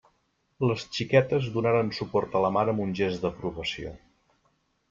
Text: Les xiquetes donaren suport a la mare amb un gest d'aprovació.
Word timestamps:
Les 0.69 0.85
xiquetes 0.95 1.49
donaren 1.59 1.93
suport 1.99 2.39
a 2.39 2.43
la 2.47 2.51
mare 2.57 2.75
amb 2.75 2.85
un 2.87 2.97
gest 3.01 3.27
d'aprovació. 3.27 3.93